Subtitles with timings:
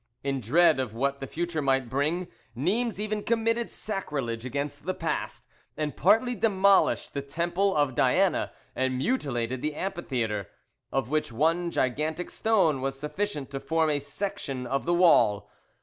[0.23, 5.47] In dread of what the future might bring, Nimes even committed sacrilege against the past,
[5.77, 12.81] and partly demolished the Temple of Diana and mutilated the amphitheatre—of which one gigantic stone
[12.81, 15.51] was sufficient to form a section of the wall.